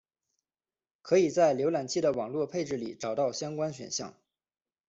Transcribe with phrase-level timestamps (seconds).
[1.03, 4.15] 可以在浏览器的网络配置里找到相关选项。